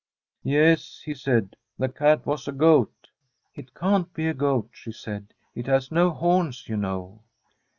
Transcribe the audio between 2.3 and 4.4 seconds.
a goat.' It can't be a